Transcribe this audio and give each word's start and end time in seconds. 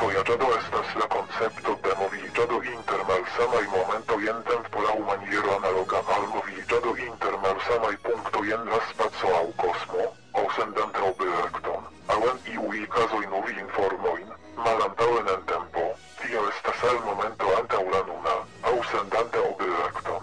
Vojaĝado 0.00 0.46
estas 0.56 0.92
la 1.00 1.06
koncepto 1.12 1.72
de 1.84 1.94
moviĝado 2.00 2.58
inter 2.72 3.00
malsamaj 3.08 3.62
momentoj 3.72 4.20
en 4.32 4.38
tempo 4.48 4.84
laŭ 4.86 4.94
maniero 5.08 5.56
analoga. 5.56 6.00
Al 6.16 6.24
moviĝado 6.34 6.94
inter 7.06 7.36
malsamaj 7.44 7.92
punktoj 8.06 8.46
en 8.56 8.64
la 8.72 8.80
spaco 8.90 9.32
aŭ 9.40 9.44
kosmo, 9.62 10.06
aŭ 10.40 10.44
sendante 10.56 11.04
objekton, 11.10 11.90
aŭ 12.14 12.18
en 12.32 12.40
iuj 12.54 12.86
kazoj 12.96 13.24
novi 13.34 13.56
informojn, 13.64 14.32
malantaŭen 14.64 15.32
en 15.34 15.44
tempo, 15.52 15.84
tio 16.22 16.46
estas 16.54 16.84
el 16.92 17.00
momento 17.08 17.52
antaŭ 17.60 17.84
la 17.96 18.02
nuna, 18.10 18.36
aŭ 18.72 18.76
sendante 18.94 19.44
objekton, 19.50 20.19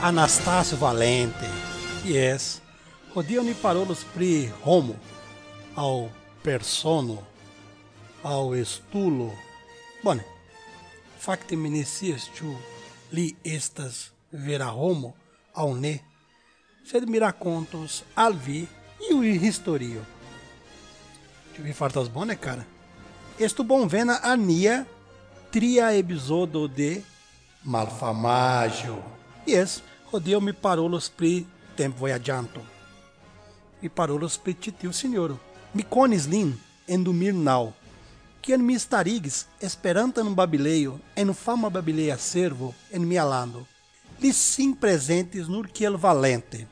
Anastácio 0.00 0.76
Valente. 0.76 1.48
Yes. 2.06 2.60
Hodiaŭ 3.10 3.42
ni 3.42 3.54
parolos 3.58 4.04
pri 4.14 4.46
homo, 4.62 4.94
aŭ 5.74 6.06
persono, 6.44 7.16
aŭ 8.22 8.54
estulo. 8.54 9.32
Bone. 10.04 10.22
Ne 11.50 11.82
scias 11.84 12.28
ĉu 12.36 12.54
li 13.12 13.34
estas 13.42 14.12
vera 14.30 14.70
homo 14.70 15.12
aŭ 15.54 15.74
ne. 15.74 15.98
Sed 16.86 17.08
mi 17.10 17.18
rakontos 17.18 18.04
al 18.14 18.38
vi 18.46 18.66
iuj 19.10 19.34
historio. 19.42 20.06
Vi 21.58 21.72
fartas 21.72 22.08
bone, 22.08 22.36
cara? 22.36 22.62
Estu 23.38 23.64
bonvena 23.64 24.20
a 24.22 24.36
nia 24.36 24.84
tria 25.50 25.90
epizodo 25.90 26.68
de 26.68 27.02
Malfamaggio. 27.64 29.17
Yes, 29.48 29.78
hodiaŭ 30.10 30.42
mi 30.44 30.52
parolos 30.52 31.06
pri 31.08 31.46
tempo 31.76 32.02
vojaĝanto. 32.04 32.60
Mi 33.80 33.88
parolos 33.88 34.34
pri 34.44 34.52
tiu 34.60 34.92
sinjoro. 34.92 35.38
Mi 35.72 35.86
konis 35.88 36.26
lin 36.28 36.50
en 36.86 37.04
Dumirnau, 37.04 37.70
kiam 38.44 38.66
mi 38.66 38.76
starigis 38.78 39.46
Esperantan 39.60 40.34
babilejo 40.34 40.98
en 41.16 41.32
fama 41.32 41.70
babileja 41.70 42.18
servo 42.18 42.74
en 42.92 43.08
mia 43.08 43.24
lando. 43.24 43.64
Li 44.20 44.32
sin 44.32 44.76
prezentis 44.76 45.48
nur 45.48 45.72
kiel 45.72 45.96
valente. 45.96 46.66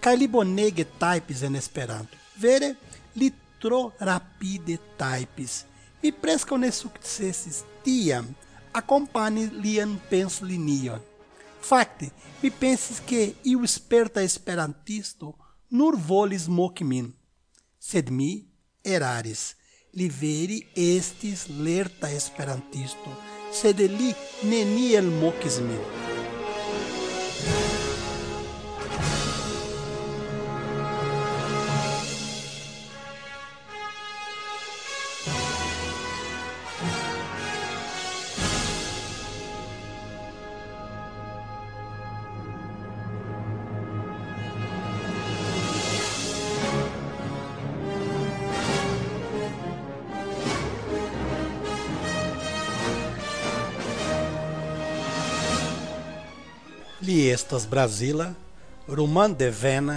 Kaj 0.00 0.14
li 0.16 0.28
bonege 0.28 0.86
tajpis 1.02 1.42
en 1.42 1.56
Esperanto. 1.56 2.14
Vere, 2.38 2.76
li 3.16 3.32
tro 3.58 3.90
rapide 3.98 4.78
tajpis. 4.96 5.64
Mi 6.02 6.14
preskaŭ 6.14 6.62
ne 6.62 6.70
sukcesis 6.70 7.64
tiam 7.82 8.30
akompani 8.70 9.50
lian 9.50 9.98
penslinion. 10.10 11.07
Fakte, 11.60 12.10
mi 12.42 12.50
pensis 12.50 13.00
ke 13.00 13.34
iu 13.44 13.66
sperta 13.66 14.22
esperantisto 14.22 15.34
nur 15.70 15.96
volis 15.96 16.48
moki 16.48 16.84
min. 16.84 17.12
Sed 17.78 18.10
mi 18.10 18.48
eraris. 18.84 19.54
Li 19.98 20.08
vere 20.12 20.58
estis 20.76 21.46
lerta 21.48 22.10
esperantisto, 22.12 23.14
sed 23.50 23.80
li 23.80 24.12
neniel 24.44 25.08
mokis 25.22 25.56
min. 25.64 26.17
Li 57.08 57.30
estas 57.32 57.64
Brazila, 57.64 58.26
rumandevena 58.88 59.94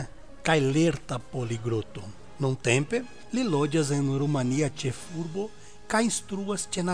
kaj 0.48 0.60
lerta 0.63 1.18
poligloto. 1.19 2.04
Nuntempe 2.40 3.02
li 3.34 3.44
loĝas 3.44 3.90
en 3.92 4.06
Rumania 4.22 4.69
ĉefurbo 4.69 5.50
kaj 5.92 6.02
instruas 6.08 6.69
ĉe 6.72 6.86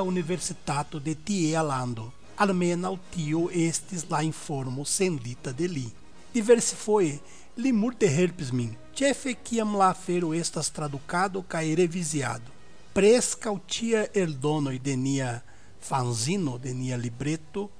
Universitato 0.00 0.98
de 0.98 1.14
tiea 1.14 1.62
lando. 1.62 2.10
Almenaŭ 2.36 2.96
tio 3.14 3.44
estis 3.52 4.06
la 4.10 4.22
informo 4.22 4.84
sendita 4.84 5.52
de 5.52 5.68
li. 5.68 5.86
Diversfoje 6.34 7.20
li 7.56 7.72
multe 7.72 8.08
helpis 8.08 8.50
min, 8.52 8.74
ĉefe 8.94 9.34
kiam 9.34 9.76
la 9.76 9.90
afero 9.90 10.34
estas 10.34 10.70
tradukado 10.70 11.44
kaj 11.46 11.74
reviziado. 11.74 12.50
Preskaŭ 12.92 13.54
ĉia 13.68 14.04
eldonoj 14.14 14.78
de 14.78 14.96
nia 14.96 15.40
fanzino, 15.80 16.58
de 16.58 16.74
nia 16.74 16.96
libreto, 16.96 17.70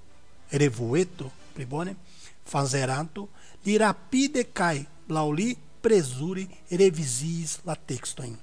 revueto, 0.53 1.31
pli 1.55 1.67
bone, 1.67 1.97
fanzeranto, 2.45 3.29
li 3.67 3.79
rapide 3.79 4.47
kaj 4.53 4.77
laŭ 5.15 5.27
li 5.33 5.51
prezure 5.83 6.47
reviziis 6.71 7.59
la 7.67 7.75
tekstojn. 7.75 8.39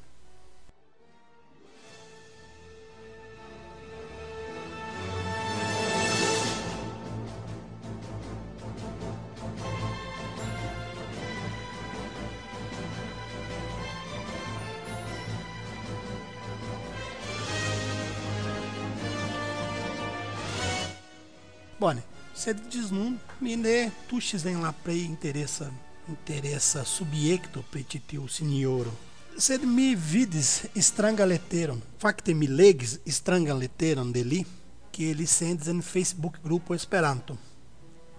Bone, 21.78 22.02
sed 22.38 22.62
ĝis 22.72 22.92
nun 22.94 23.18
mi 23.42 23.56
ne 23.58 23.92
tuŝis 24.10 24.46
en 24.46 24.62
la 24.62 24.72
plej 24.84 25.02
interesa 25.06 25.72
interesa 26.08 26.84
subjekto 26.86 27.64
pri 27.72 27.84
ĉi 27.84 28.00
tiu 28.08 28.28
sinjoro. 28.32 28.94
Sed 29.38 29.66
mi 29.66 29.96
vidis 29.96 30.66
stranga 30.82 31.26
leteron. 31.26 31.82
Fakte 32.00 32.34
mi 32.34 32.48
legis 32.48 32.98
strangan 33.06 33.60
leteron 33.60 34.12
de 34.12 34.24
li, 34.24 34.46
que 34.92 35.14
li 35.14 35.28
sendis 35.28 35.68
en 35.68 35.82
Facebook 35.82 36.40
grupo 36.44 36.74
Esperanto. 36.74 37.38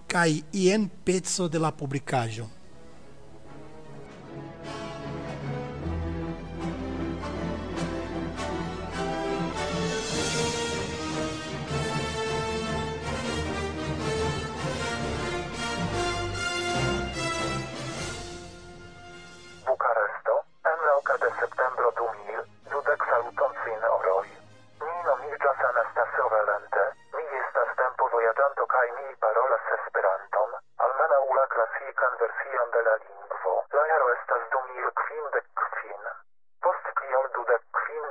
Kaj 0.09 0.43
ien 0.53 0.89
peco 1.05 1.49
de 1.49 1.59
la 1.59 1.73
publikaĵo. 1.73 2.47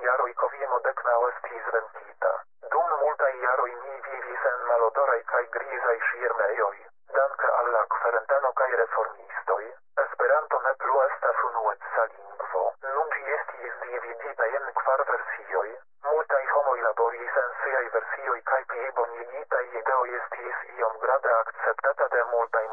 jaroj 0.08 0.34
Kovieno 0.40 0.78
deknau 0.88 1.22
estis 1.30 1.66
venkita. 1.76 2.30
Dum 2.74 2.92
multaj 3.00 3.32
jaroj 3.44 3.72
mi 3.84 3.96
vivis 4.06 4.46
en 4.52 4.62
malodoraj 4.68 5.18
kaj 5.32 5.42
grizaj 5.56 5.96
ŝirmejoj, 6.10 6.78
danke 7.18 7.50
al 7.58 7.72
la 7.76 7.82
kverentano 7.96 8.52
kaj 8.62 8.70
reformistoj, 8.82 9.66
Esperanto 10.06 10.62
ne 10.68 10.74
plu 10.84 11.02
estas 11.08 11.44
unueca 11.50 12.06
lingvo, 12.14 12.64
nun 12.94 13.12
ĝi 13.16 13.36
estis 13.40 13.76
dividita 13.84 14.50
en 14.60 14.72
kvar 14.80 15.04
versioj, 15.12 15.68
multaj 16.10 16.44
homoj 16.54 16.80
laboris 16.88 17.42
en 17.44 17.52
siaj 17.64 17.86
versioj 17.98 18.40
kaj 18.52 18.62
plibonigitaj 18.74 19.66
ideoj 19.82 20.10
estis 20.22 20.64
iom 20.78 21.00
grade 21.04 21.36
akceptata 21.42 22.10
de 22.16 22.24
multaj 22.36 22.67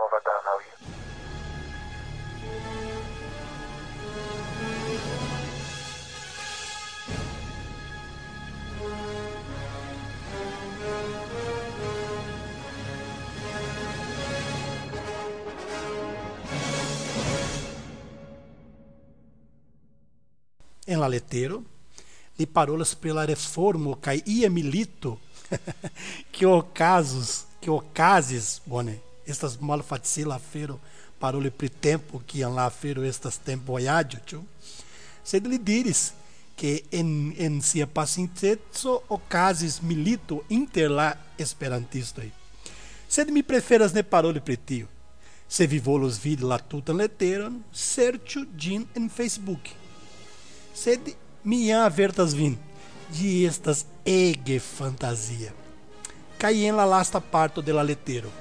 En 20.94 21.02
la 21.02 21.10
li 22.38 22.46
parolas 22.46 22.94
pri 22.94 23.12
la 23.14 23.24
reformo 23.26 23.94
kaj 24.02 24.20
ia 24.26 24.50
milito 24.50 25.18
que 26.32 26.46
ocasos 26.46 27.44
que 27.60 27.70
okazis 27.70 28.60
bone 28.66 28.98
estas 29.26 29.60
malfacila 29.60 30.34
afero 30.34 30.78
paroli 31.18 31.50
pri 31.50 31.68
tempo 31.68 32.22
que 32.26 32.46
la 32.46 32.66
afero 32.66 33.04
estas 33.04 33.38
tempo 33.38 33.72
vojaĝo 33.72 34.18
ĉu 34.26 34.40
sed 35.24 35.46
li 35.46 35.58
diris 35.58 36.12
que 36.56 36.82
en 36.90 37.34
en 37.38 37.60
sia 37.62 37.86
pasinteco 37.86 39.02
okazis 39.08 39.80
milito 39.82 40.42
inter 40.48 40.90
la 40.90 41.14
esperantistoj 41.38 42.28
sed 43.08 43.30
mi 43.30 43.42
preferas 43.42 43.94
ne 43.94 44.02
paroli 44.02 44.40
pri 44.40 44.56
tio? 44.56 44.86
Se 45.48 45.66
vi 45.66 45.78
volos 45.78 46.18
vidi 46.18 46.42
la 46.42 46.58
tutan 46.58 46.96
leteron 46.96 47.62
serĉu 47.70 48.46
ĝin 48.56 48.86
en 48.96 49.08
Facebook 49.08 49.70
sed 50.74 51.12
jam 51.68 51.84
avertas 51.86 52.34
vin 52.34 52.56
ĝi 53.14 53.34
estas 53.48 53.84
ege 54.04 54.58
fantazia 54.60 55.52
kaj 56.40 56.54
en 56.68 56.76
la 56.76 56.86
lasta 56.88 57.20
parto 57.20 57.62
de 57.62 57.72
la 57.72 57.84
letero 57.86 58.32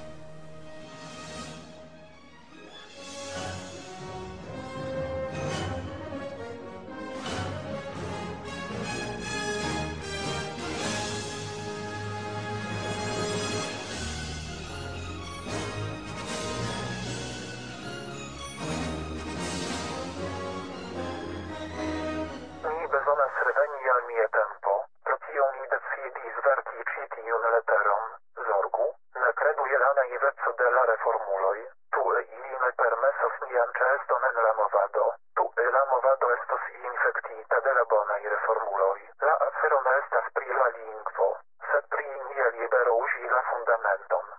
estas 39.97 40.29
pri 40.37 40.47
la 40.59 40.67
lingvo, 40.77 41.27
sed 41.71 41.87
pri 41.95 42.05
nia 42.29 42.47
libero 42.57 42.95
uzi 43.03 43.29
la 43.33 43.41
fundamenton. 43.49 44.31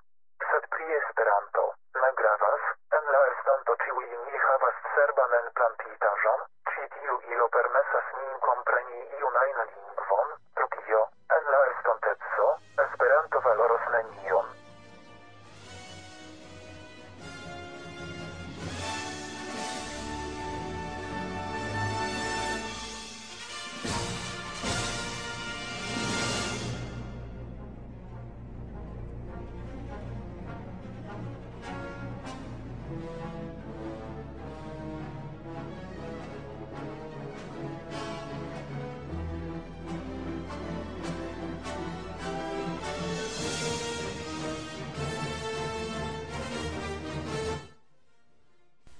Sed 0.50 0.68
pri 0.74 0.96
Esperanto, 0.98 1.66
ne 2.02 2.10
gravas, 2.20 2.66
en 2.98 3.12
la 3.16 3.22
estonto 3.32 3.76
ĉiuj 3.84 4.06
ni 4.12 4.42
havas 4.46 4.82
serban 4.96 5.38
en 5.40 5.50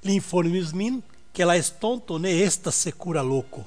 li 0.05 0.15
informis 0.15 0.73
min 0.73 1.01
que 1.35 1.45
la 1.45 1.57
estonto 1.57 2.19
ne 2.19 2.31
estas 2.45 2.77
sekura 2.87 3.23
loko. 3.23 3.65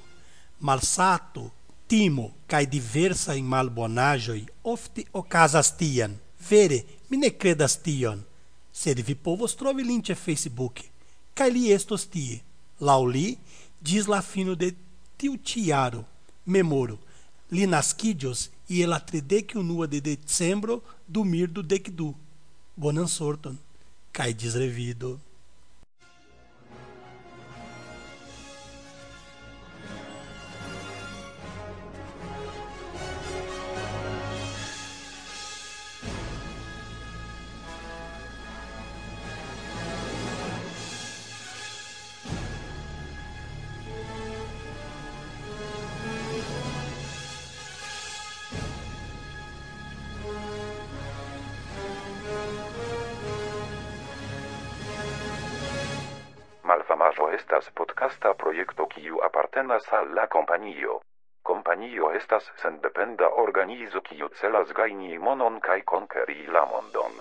Malsato, 0.60 1.52
timo 1.88 2.32
kaj 2.48 2.66
diversaj 2.66 3.42
malbonaĵoj 3.42 4.42
ofte 4.64 5.04
okazas 5.14 5.74
tiam. 5.78 6.16
Vere, 6.50 6.84
mi 7.10 7.18
ne 7.18 7.30
kredas 7.30 7.78
tion. 7.84 8.24
Sed 8.72 9.02
vi 9.08 9.16
povos 9.16 9.56
trovi 9.58 9.84
lin 9.84 10.02
ĉe 10.06 10.16
Facebook, 10.16 10.80
kaj 11.34 11.50
li 11.52 11.72
estos 11.74 12.06
tie. 12.14 12.40
Laŭ 12.80 13.02
li, 13.10 13.28
ĝis 13.82 14.08
la 14.08 14.22
fino 14.22 14.56
de 14.56 14.72
tiu 15.18 15.38
ĉi 15.44 15.68
jaro, 15.72 16.04
memoru, 16.46 16.98
li 17.52 17.66
naskiĝos 17.66 18.50
je 18.70 18.88
la 18.88 19.00
tridek 19.00 19.56
unua 19.58 19.88
de 19.88 20.02
decembro 20.02 20.82
du 21.08 21.24
mil 21.24 21.48
dudek 21.50 21.90
du. 21.90 22.14
Bonan 22.76 23.10
sorton, 23.10 23.58
kaj 24.14 24.34
ĝis 24.38 24.56
malsamaĵo 56.88 57.26
estas 57.36 57.66
podcasta 57.78 58.30
projekto 58.34 58.86
kiu 58.92 59.18
apartenas 59.28 59.90
al 59.98 60.14
la 60.16 60.28
kompanio. 60.36 61.02
Kompanio 61.44 62.12
estas 62.20 62.48
sendependa 62.62 63.30
organizo 63.44 64.02
kiu 64.02 64.30
celas 64.40 64.72
gajni 64.74 65.18
monon 65.20 65.60
kaj 65.60 65.82
konkeri 65.82 66.48
la 66.48 66.66
mondon. 66.66 67.20